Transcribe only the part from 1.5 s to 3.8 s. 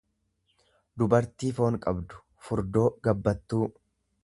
foon qabdu, furdoo, gabbattuu.